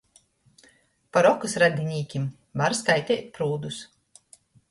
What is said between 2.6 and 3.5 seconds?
var skaiteit